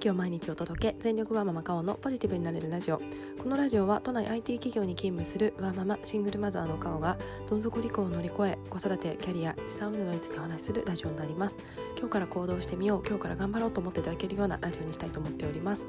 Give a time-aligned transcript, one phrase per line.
[0.00, 3.02] 気を毎日お届け全力ワーママカオのポジティブになれるラジオ。
[3.42, 7.18] このラジオは都内 IT 企業に勤務するワーママシングルマザーのカオが
[7.50, 11.56] どん底離婚を乗り越え子育てキャリア資産運などについてお話しするラジオになります。
[11.98, 13.06] 今日から行動してみよう。
[13.06, 15.82] 今日から頑張ろうと思っていただけるようなラジオにしたいと思っております。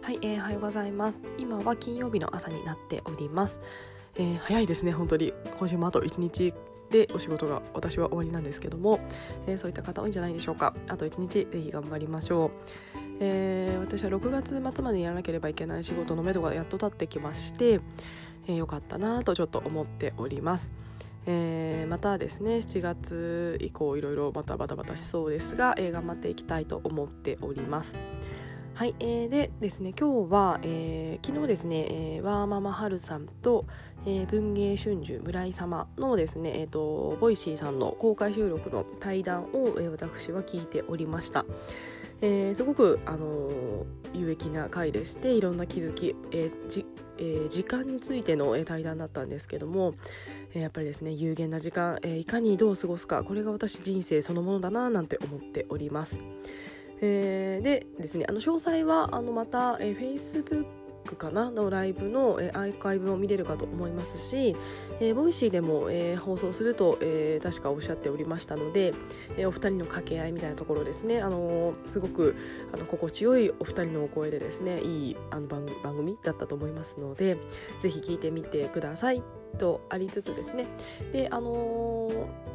[0.00, 1.20] はい、えー、おはようございます。
[1.38, 3.60] 今は金曜日の朝になっております、
[4.16, 4.90] えー、早いですね。
[4.90, 6.52] 本当に今週もあと1日
[6.90, 8.98] でお仕事が私は終わりなんですけども、
[9.46, 10.74] えー、そういった方多いんじゃないでしょうか。
[10.88, 12.50] あと1日ぜひ頑張りましょ
[12.98, 13.11] う。
[13.24, 17.78] えー、私は6月末までやらなければいけない仕事のめどがやっと立ってきまして、
[18.48, 20.72] えー、よかったなとちょっと思っております。
[21.26, 27.94] えー、またですね7月以降いろいろまたバタバタしそうですが、えー、頑張っていきたいと思っております。
[28.74, 31.86] はい、えー、でですね今日は、えー、昨日ですね、
[32.16, 33.66] えー、ワーママハルさんと、
[34.04, 41.44] えー、文芸春秋村井様のですね、えーと、ボイシーさんの公開収録の対談を、えー、私は聞いておりました。
[42.22, 43.84] えー、すごく、あの
[44.14, 46.84] 有益な回でしていろんな気づき、えー
[47.18, 49.94] えー、時間についての対談だったんですけども、
[50.54, 56.18] えやっぱりですね有限な時間、えいかにどう過ごすかこれが私人生そのものだななんて思っております。
[57.00, 60.64] えー、でですねあの詳細はあのまた、えー、Facebook
[61.02, 64.56] クかなのライブの、えー、アーカイブを見れるかと思いますし、
[65.00, 68.94] えー、ボイシーでも、えー、放送すると、えー、確かおっしゃっておりましたので、
[69.36, 72.36] えー、お二人の掛け合いみたいなところですね、あのー、すごく
[72.72, 77.36] あの心地よいお二人のお声でですねいいあの番番組だったと思いますので
[77.80, 79.22] ぜひ聞いてみてください
[79.58, 80.66] とありつつですね。
[81.12, 82.52] であのー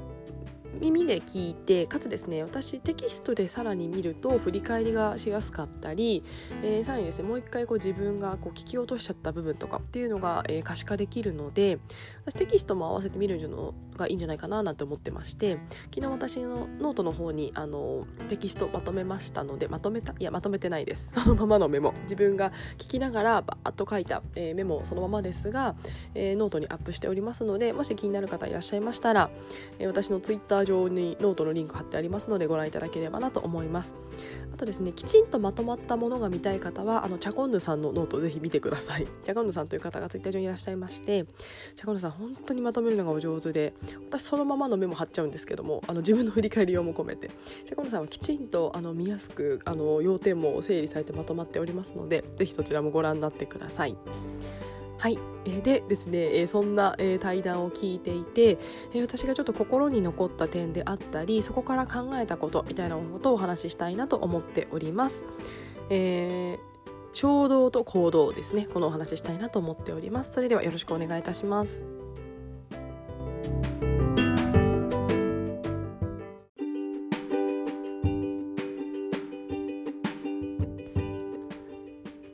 [0.79, 6.23] 耳で聞いてかつですね私テキストでさらに見ると振り返りがしやすかったり、
[6.63, 11.79] えー、さらにですねもう一回こう自分がこう聞き落としちゃった部分とかっていうのが、えー、可視化できるので
[12.25, 15.57] 私テキストも合わせて見るのがいいんじゃないかななんて思ってまして
[15.93, 21.09] 昨日私のノートの方にあのテキストまとめましたのでまとめたいやまとめてないです。
[21.23, 21.93] そのままのメモ。
[22.03, 25.75] 自分が聞きながらバーッと書いた、えー、メモそのままですが、
[26.15, 29.29] えノートにアップしておりますのでもし気になる方いらっしゃいましたら、
[29.79, 33.95] え私のツイッター上にノートのリンク貼ってありますのでご覧いただければなと思います。
[34.53, 39.07] あとですねきちんとまとまったものが見たい方はあのチャコンヌさんのノートをぜひ見てください。
[39.23, 41.25] チャコンヌさんという方がツイッター上にいらっしゃいまして
[41.75, 43.73] チャコンヌさん本当にまとめるのがお上手で
[44.09, 47.29] 私そのままのメモ貼っちゃうんですけどもあの自分の振り返り用も込めて。
[47.65, 53.95] チャコンヌさんはきちんとあの見やすくあの要点も整理されてまとまっておりますのでぜひそちらもご覧になってください。
[54.97, 58.57] はい、えー、でですね、えー、そんな、えー、対談を聞いていて、
[58.93, 65.21] え私がちょっと心に残った点であったりそこから考えたことみたいなことをお話ししたいなと思っております。
[65.89, 66.57] え
[67.13, 68.67] 衝動と行動ですね。
[68.71, 70.33] このお話ししたいなと思っております。
[70.33, 71.83] それではよろしくお願いいたします。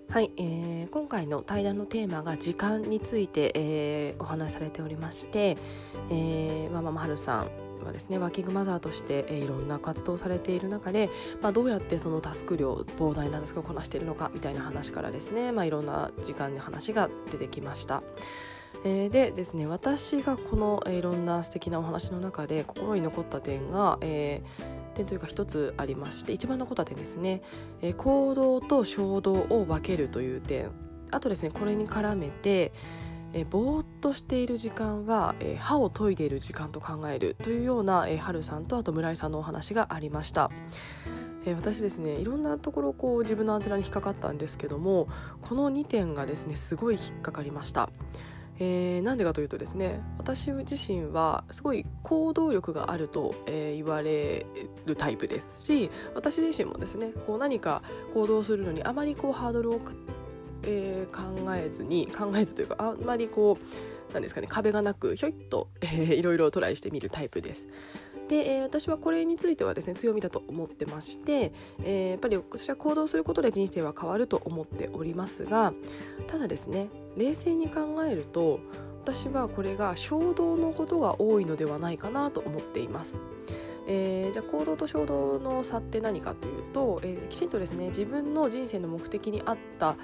[0.09, 0.62] はい、えー、
[0.93, 5.57] 今回の対談のテーマが時間について、えー、お話しされておりまして、
[6.11, 7.47] えー、ママはるさ
[7.81, 11.09] んはですねワーキングマザーとして、えー、いろんな活動をされている中で、
[11.41, 18.03] まあ、どうやってそのタスク量膨大なタスクをこなしているのかみたいな話からですね、まあ、いろんな時間の話が出てきました。
[18.83, 27.41] でですね私がこの、いろんな素敵なお話の中で心に残った点が、えー点というか一つありまして一番のことは点ですね、
[27.81, 30.71] えー、行動と衝動を分けるという点
[31.11, 32.71] あとですねこれに絡めて
[33.33, 40.51] え、ぼーっとしている時間は、え、歯を研いでいる時間と考えるというような、えー、春さんとあと村井さんのお話がありました。
[41.45, 45.09] え、私ですねいろんなところこう自分のアンテナに引っかかったんですけども
[45.41, 47.89] この2点がですねすごい引っかかりました。
[48.59, 54.45] えー、なんでかというとですね私自身はすごい行動力があると、えー、言われ
[54.85, 57.81] るタイプですし私自身もですねこう何か
[58.13, 59.81] 行動するのにあまりこうハードルを、
[60.63, 67.67] えー、考えずに考えずというかあんまりこうなんですかね壁がなくひょいっと、えー、いろいろトライしてみるタイプです。
[68.33, 71.53] で、えー、私はこれについてはですね強みだと思ってまして、
[71.83, 75.71] えー、やっぱり私は行動することで人生は変わると思っておりますが
[76.27, 78.59] ただですね冷静に考えると
[79.03, 83.19] 私はこれが衝動のことが多いのではないかなと思っています。
[83.87, 89.97] えー、じゃあ行動と衝動の差って何かというと、えー、きちんとですね自分の人生の目的に合った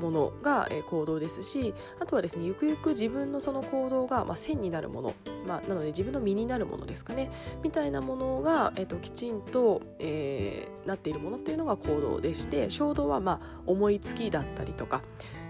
[0.00, 5.14] ものが、行動ですしあとはですねゆくゆく自分のその行動が、まあ、線になるもの、
[5.46, 7.30] まあ、なので自分の身になるものですかね
[7.62, 15.02] みたいなものが、えーと、きちんと、えー、なっているものっていうのが行動でして衝動はまあ思いつきだったりとか、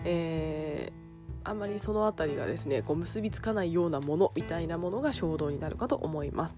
[0.04, 6.54] えー、あんまりその辺りがですねこう結びつかないようなものみたいなものが衝動になるかと思います。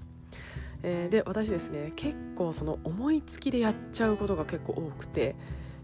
[0.82, 5.34] えー、で私ですね結構その思いつきでやっちゃうことが結構多くて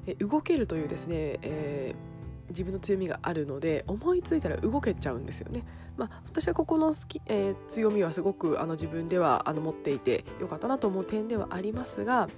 [0.06, 2.14] え動けるというですね、えー
[2.50, 5.64] 自分の強みがあるので思いついたら動けちゃうんですよね。
[5.96, 12.28] まあ、私はここの好き、えー、強みはすごくあの自分ではあの持っていてよかったなと思う点ではありますが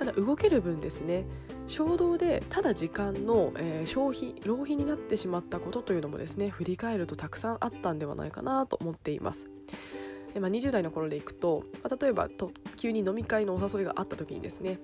[0.00, 1.24] ただ動ける分ですね
[1.68, 9.46] 衝動でただ時間の、えー、消費浪費になってしまったことというのもですね振り返るとたくさんあったんではないかなと思っています。
[10.40, 14.78] まあ、20代の頃でいくと、まあ、例えばと急に飲み会のお誘いがあった時にですね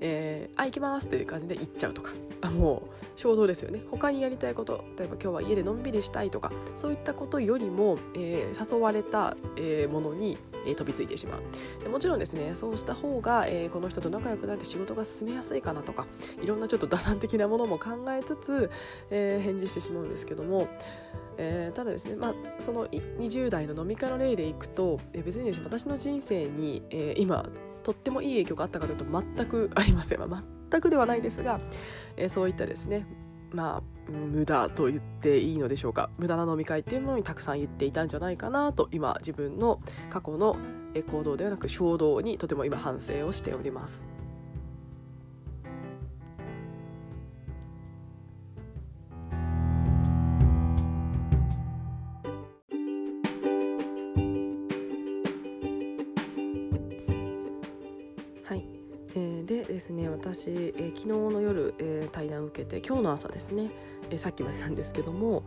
[0.00, 2.12] えー、あ行きますっていう感じで行っちゃうとか
[2.42, 3.80] あもう衝動ですよね。
[3.90, 11.40] 他にやりたいこと例えば今日は家でのんびりしたいとかそういったことよりも、えー、誘われた、えー、ものに、えー、飛びついてしまう。
[11.82, 16.06] でもちろんですねそうした方が、えー、この人と仲良くなって仕事が進めやすいかなとか
[16.42, 18.70] いろんなちょっと打算的なものも考えつつ、
[19.10, 20.68] えー、返事してしまうんですけども
[21.38, 27.46] えー、ただですね、まあ、その20代の飲み会の例でいくと、えー、別にですね私の人生に、えー、今
[27.82, 31.60] とってもいい影響があったかというと全くありません、まあ、全くではないですが、
[32.16, 33.06] えー、そういったですね
[33.52, 36.10] まあ無駄と言っていいのでしょうか。
[36.18, 39.80] 無駄な飲み会っていうものにたくさん言っていたんじゃないかなと今自分の
[40.10, 40.56] 過去の
[41.10, 44.00] 行動ではなく衝動にとても今反省をしております。
[59.46, 63.70] でですね私、えー、昨日の夜、えー、対談を受けて今日の朝ですね、
[64.10, 65.44] え、さっきまでなんですけども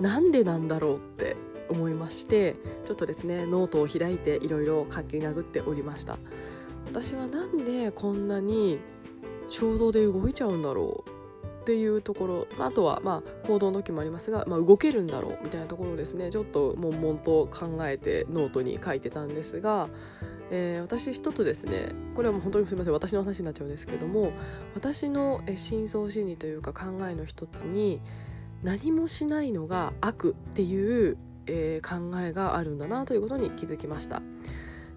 [0.00, 1.36] なんでなんだろうって
[1.68, 6.18] 思いましてちょっとですねノートを開いていろいろ書き殴っておりました。
[6.86, 8.78] 私はなんでこんなに
[9.48, 11.10] 衝動で動いちゃうんだろう
[11.62, 19.88] っていうところ、まあ、あとはまあ行動の時もありますが、まあ、動けるんだろうみたいなところをですねちょっと悶々と考えてノートに書いてたんですが
[20.54, 24.32] えー、私一つですねこれはもう本当にすみません私の話になっちゃうんですけども
[24.74, 28.02] 私の深層心理というか考えの一つに
[28.62, 31.16] 何もしないのが悪っていう、
[31.46, 34.22] えー、考えがあるんだなということに気づきました。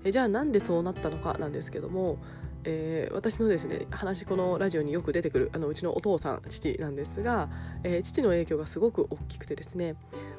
[0.03, 2.17] えー、じゃあなんでそうなったのかなんですけども
[2.67, 7.49] えー、私のですね話このラジオによく出てくるあのうちのお父さん父なんですが、
[7.83, 9.95] えー、父の影響がすごく大きくてですね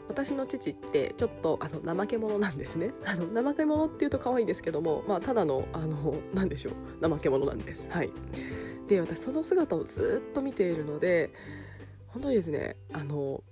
[0.08, 2.92] 私の父ってちょっとあの怠け者なんですね。
[3.04, 6.70] あの怠け者っていうと可愛いですけどもまあただのあの何でしょ
[7.00, 7.08] う。
[7.08, 7.86] 怠け者なんです。
[7.90, 8.10] はい。
[8.86, 11.32] で私その姿をずっと見ているので
[12.08, 13.42] 本当にですねあの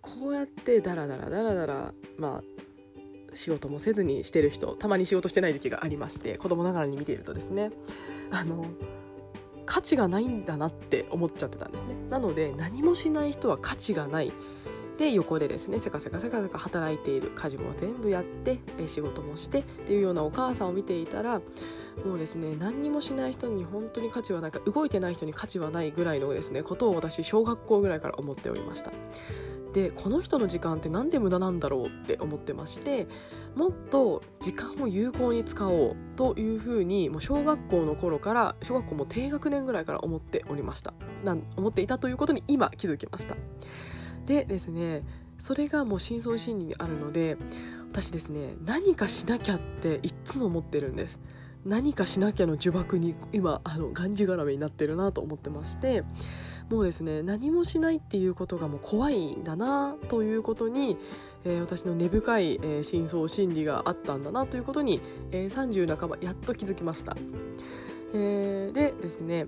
[0.00, 7.70] こうやってダラダラダラダラまあ仕事もせずにしてる人たまに仕事してない時期がありまして子供ながらに見ているとですね
[8.30, 8.66] あの
[9.64, 11.94] 価値がないんだなって思っちゃってたんですね。
[12.10, 14.32] なので何もしない人は価値がない
[15.02, 21.40] で横でですねせかせかせかせか働いている家事も全部やって仕事もしてっていうようなお母さんを見ていたら
[22.06, 28.92] もうですね何にもしない人に本当に価値はないか動いてない人に価値はないぐらいのですねことを私小学校ぐらいから思っておりました。
[29.72, 33.08] でこの人の時間って何で無駄なんだろうって思ってまして
[33.56, 40.94] もっと時間を有効に使おうというふうにもう小学校の頃から小学校も低学年ぐらいから思っておりました。
[41.24, 43.34] なん思っていたということに今気づきました。
[44.26, 45.02] でですね
[45.38, 47.36] それがもう深層心理にあるので
[47.90, 51.18] 私ですね何かしなきゃっていつも思ってるんです
[51.64, 56.02] 何かしなきゃの呪縛に今あのがんじがらめになってるなと思ってまして
[56.70, 60.96] もうですね何もしないっていうことがもう怖いんだなということに、
[61.44, 67.16] えー、私の根深い、えー、深層心理があったんだなということに、えー、30半ばやっと気づきました。
[68.14, 69.46] えー、でですね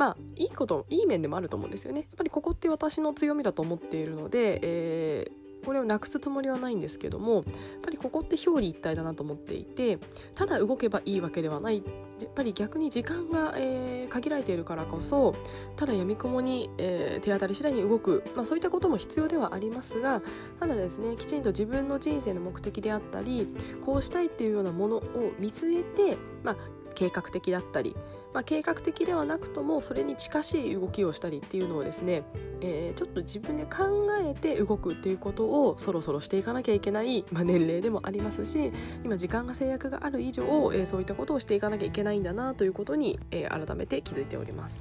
[0.00, 2.00] まあいいこといい面でもあると思うんですよね。
[2.00, 7.44] やっぱりここって私の強みだと思っているので、えーこれをなくすつもりはないんですけどもやっ
[7.82, 9.98] ぱりここって表裏一体だなと思っていて
[10.34, 11.82] ただ動けばいいわけではない
[12.18, 15.34] やっぱり逆に時間が、えー、限られているからこそ
[15.76, 20.22] ただやみくもに、えー、手当たり次第に動く、まあ、そういったことも必要ではありますが
[20.58, 23.46] ただですねきちんと自分の人生の目的であったり
[23.84, 26.56] こうしたいっていうようなものを見据えて、まあ、
[26.94, 27.94] 計画的だったり
[28.32, 32.22] まあ、計画的ではなくともそれに近しい動きをしたりっていうのをですね、
[32.60, 38.72] えー、ちょっと自分で考えて動くっていうことをそろそろしていかなきゃいけない、まあ、年齢でもありますし
[39.04, 44.80] 今時間が制約がある以上、えー、そういったことをしていかなきゃいけないんだなということに、えー、改めて気づいております。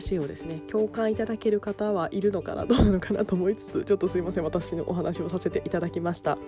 [0.00, 6.38] 話をですね共感いただける方はいるのかなどうなのかなと思いつつちょっとすいません私のお話をさせていただきました。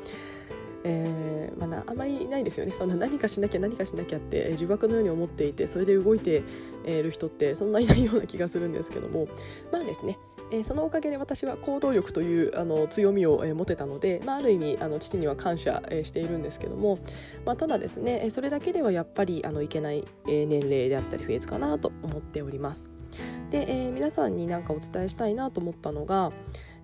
[0.85, 6.43] えーまあ、あまりないですよねそんな何かしなきゃ何かしなきゃって呪縛のように思っていてそれで動いて
[6.85, 9.29] いる人ってそんないないような気がするんですけども
[9.71, 10.19] まあですね、
[10.51, 16.99] えー、そのおかげで私は行動力というあの強みを、えー、持てたので、まあ、ある意味あの父には感謝、えー、しているんですけども、
[17.47, 23.02] まあ、ただですねそれだけではやっぱりあのいけない、えー、年齢であったりフェーズかなと思っております。
[23.53, 26.33] で、えー、皆さんに何かお伝えしたいなと思ったのが、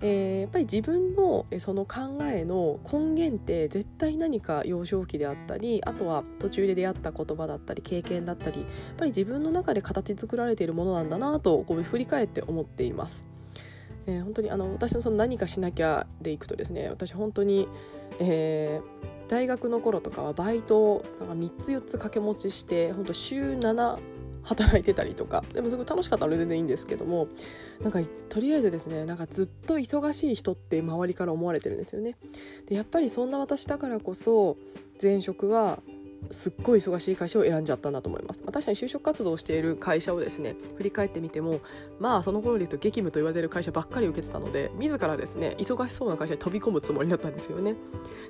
[0.03, 13.25] えー、やっぱり自分のその考えの根源って絶対何か幼少期であったりあとは途中で出会った言葉だったり経験だったりやっぱり自分の中で形作られているものなんだなとこう振り返って思っています。
[14.07, 17.69] えー、本当にあの私のその何かしなきゃでいくとですね私本当に、
[18.21, 23.99] えー、大学の頃とかはバイトをなんか3つ4つ掛け持ちして本当週7
[24.49, 27.29] 働いてたりとかでもすごい楽しかったら全然いいんですけども
[27.83, 28.01] なんか
[28.31, 32.17] とりあえずですねなんかずっと忙しい人って周りから思われてるんですよね。
[32.67, 34.57] でやっぱりそんな私だからこそ
[35.03, 35.81] 前職は
[36.31, 41.61] すっごい忙しい会社を選んじゃったんだと思います、まあ、確かに就職活動をしている会社をですね振り返ってみても
[41.99, 47.75] まあその頃で言うと激務と言われる会社ばっかり受けてたので自らですね忙しそうな会社に飛び込むつもりだったんですよね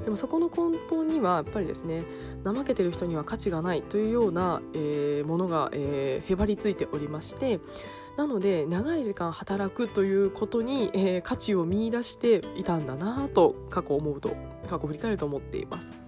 [0.04, 2.04] でもそこの根本にはやっぱりですね
[2.45, 7.61] 怠けてる人には価値がないというような、えー、ものが、えー、へばりついておりまして
[8.16, 14.37] なので長い時間働くということに、えー、価値を見いだしていたんだなと過去思うと
[14.68, 16.07] 過去振り返ると思っています。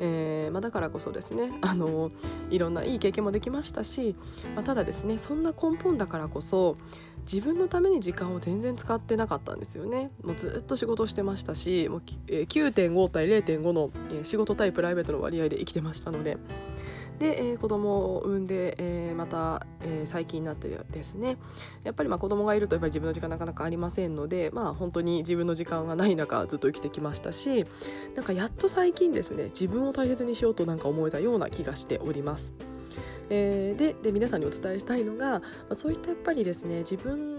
[0.00, 2.10] えーまあ、だからこそですね あの
[2.50, 4.16] いろんないい経験もできましたし、
[4.54, 6.76] まあ、ただですねそんな根本だからこそ
[7.30, 10.10] 自分のために時間を全然使ってなかったんですよね。
[10.24, 13.90] もうずっと仕事してましたしもう、9.5対0.5の、
[14.24, 16.38] 仕事対プライベートの割合で生きてましたので
[17.20, 21.36] で、えー、子供を産んで、えー、また、えー、最近になってですね
[21.84, 27.66] やっぱりまあ子供がいるとやっぱり自分の時間なかなかありませんのでまあ本当に自分の時間がない中ずっと生きてきましたし
[28.16, 32.54] なんかやっと最近ですね自分を大切にしようとなんか思えたような気がしております。
[33.32, 37.29] えー、でで皆さんにお伝えしたいのが、まあ、そういったやっぱりですね自分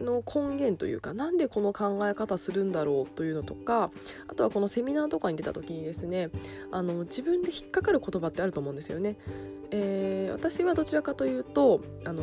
[0.00, 3.90] の根源というかなんでこの考え方するんだろうというのとか
[4.28, 6.30] あとはこのセミナーとかに出た時にですね
[6.70, 9.16] あの自分で引っかかる言葉ってあると思うんですよね。
[9.70, 12.22] えー、私はどちらかというと、あの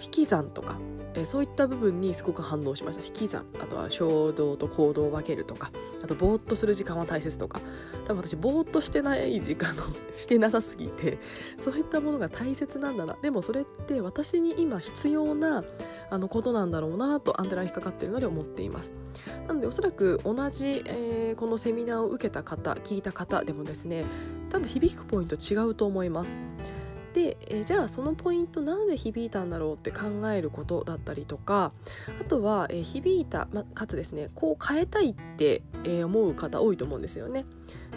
[0.00, 0.78] 引き算とか、
[1.14, 3.04] えー、そういった部分にすごく反応しました。
[3.04, 5.70] 引き算あとは衝動と行動を分けるとか
[6.02, 7.60] あとぼーっとする時間は大切とか。
[8.04, 9.74] 多分私ぼーっとしてない時間を
[10.12, 11.18] してなさすぎて
[11.60, 13.16] そういったものが大切なんだな。
[13.22, 15.64] でもそれって私に今必要な
[16.10, 18.92] あのことなんだろうなとアンテナに引っかかっているので思っています。
[19.46, 24.04] なのでおそらく同じ、えー、このセミナーを受けた方聞いた方でもですね
[24.50, 26.34] 多分響くポイント違うと思います。
[27.12, 31.72] で、え、じゃあそのポイントなんで響いたんだろうって考えることだったりとか
[32.20, 37.44] あとは、え、響いた、ま、かつですねこう変えたいって、え、思う方多いと思うんですよね。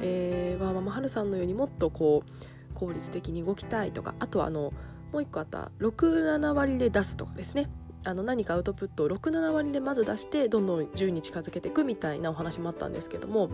[0.01, 4.73] えー、わーママハルさんのようにもっとこう効率的に動きたいとかあとはあの
[5.13, 7.69] もう一個あった67割で出すとかですね
[8.05, 13.49] あの何かアウトプットを67割でまず出してどんどん10に近づけていくみたいなお話もあったんですけども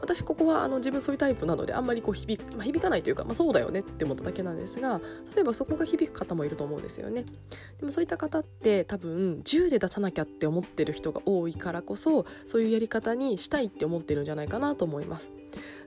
[0.00, 5.00] 私ここはあの自分そういうタイプなのであんまりこう響,、まあ、響かないというか、まあ、そうだよねって思っただけなんですが
[5.34, 7.24] 例えばそこが響く方もいると思うんですよね。
[7.78, 15.30] でもそういった方って多分10で出さなきゃって思ってる人が多いからこそそういうやり方にしたいって思ってるんじゃないかなと思います。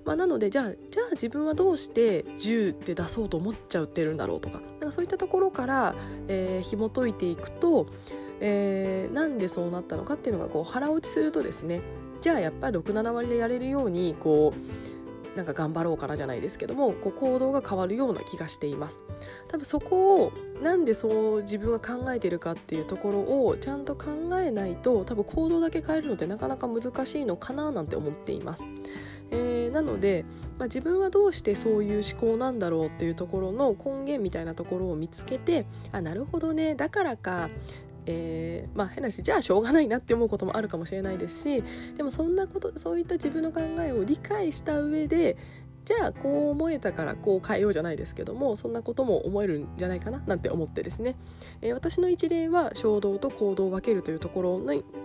[0.05, 5.95] まあ、なのでじゃあじゃあ自分はどうして10で出そうと思っちゃってるんだろうとかなんかそういったところから、
[6.27, 7.87] えー、紐解いていくと、
[8.39, 11.81] えー、なんでそうなったのかっていうのがこう腹落ちするとですね
[12.21, 19.01] じゃあやっぱり67割でやれるようにこうなんか頑張ろうかなじゃないですけどもこう行動が変わるような気がしています。
[19.49, 24.05] 多分そこをなんでそう自分が考えてるかっていうところをちゃんと考
[24.39, 28.63] えないと多分行動だけ変えるのってなかなか難しいのかななんて思っています。
[29.31, 30.23] えー、なので、
[30.57, 37.49] まあ、自分はどうしてそういう思考なんだろうっていうところの根源みたいなところを見つけてあなるほどねだからか
[38.05, 41.63] えー、まあ変な話じゃあしょうがないなって思うこともあるかもしれないですし
[41.95, 45.37] でもそんなことそういった自分の考えを理解した上で
[45.85, 51.15] じゃあこう思えたからこう変えようじゃないですけどもそんなことも思えるんじゃないかななんて思ってですね、
[51.61, 54.59] えー、私の一例は衝動と行動を分けるというところ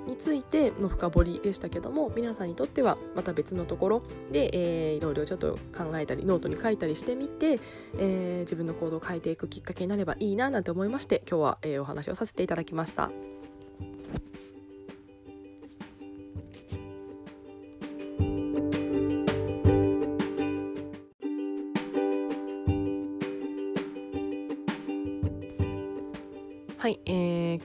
[0.06, 7.60] についての深掘りでしたけども皆さんにとってはまた別のところで、えー、いろいろちょっと考えたりノートに書いたりしてみて、
[7.98, 13.10] えー、自分の行動を変えていくきっかけになればいいななんて思いまして今日は、えー、お話をさせていただきました。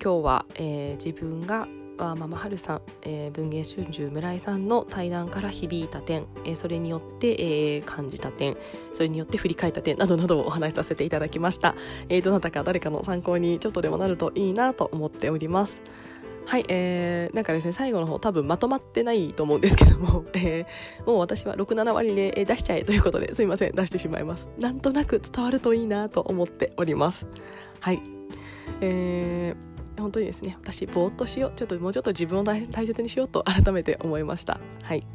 [0.05, 8.55] 今日は、えー、自分がママハルさん、えー、文芸春秋村井さんの対談から響いた点、えー、それによって、えー、感じた点
[8.93, 11.73] それによって振り返った点などなどをお話しさせていただきました、
[12.07, 15.81] えー、どなたか誰かの参考にちょっとでもなるといいなと思っております。
[16.45, 24.47] はい、えー、なんかですね最後の方多分まとまってないと思うんですけども、 えー、もう私は67割で出しちゃえということですいません出してしまいます。
[24.59, 27.25] なんとなく伝わるといいなと思っております。
[27.79, 27.99] はい。
[28.81, 34.59] えー、本当にですね私ぼーっとしようちょっともうちょっと自分を大切にしようと改めて思いました。
[34.83, 35.05] はい。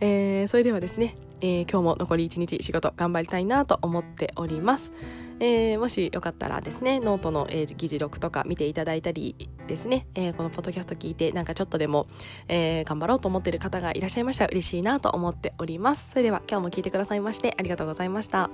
[0.00, 4.92] えー、それではですね、えー、今日も残り1日仕事頑張りたいなと思っております。
[5.40, 9.34] えー、もしよかったらですねノートの、えー、議事録とか見ていただいたり
[9.66, 12.06] ですね、えー、このポッドキャスト聞いてなんかちょっとでも、
[12.48, 16.10] えー、頑張ろうと思っている方がいらっしゃいましたら嬉しいなと思っております。
[16.10, 18.50] それでは今日も聞いてくださいましてありがとうございました。